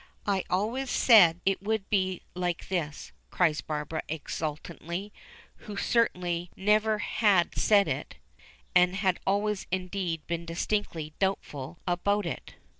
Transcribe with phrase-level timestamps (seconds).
[0.25, 5.13] I always said it would be like this," cries Barbara exultantly,
[5.67, 8.15] who certainly never had said it,
[8.73, 12.55] and had always indeed been distinctly doubtful about it.